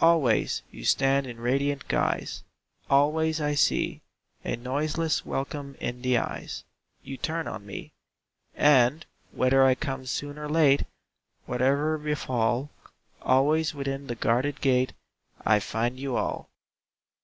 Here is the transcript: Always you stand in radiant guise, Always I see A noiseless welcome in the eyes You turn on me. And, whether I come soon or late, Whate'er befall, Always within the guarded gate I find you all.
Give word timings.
Always 0.00 0.62
you 0.70 0.84
stand 0.84 1.26
in 1.26 1.40
radiant 1.40 1.88
guise, 1.88 2.44
Always 2.88 3.40
I 3.40 3.56
see 3.56 4.00
A 4.44 4.54
noiseless 4.54 5.26
welcome 5.26 5.74
in 5.80 6.02
the 6.02 6.18
eyes 6.18 6.62
You 7.02 7.16
turn 7.16 7.48
on 7.48 7.66
me. 7.66 7.90
And, 8.54 9.04
whether 9.32 9.64
I 9.64 9.74
come 9.74 10.06
soon 10.06 10.38
or 10.38 10.48
late, 10.48 10.84
Whate'er 11.46 11.98
befall, 11.98 12.70
Always 13.22 13.74
within 13.74 14.06
the 14.06 14.14
guarded 14.14 14.60
gate 14.60 14.92
I 15.44 15.58
find 15.58 15.98
you 15.98 16.14
all. 16.16 16.48